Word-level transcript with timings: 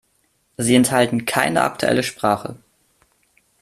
Sie 0.57 0.73
enthalten 0.73 1.25
keine 1.27 1.61
aktuelle 1.61 2.01
Sprache. 2.01 2.57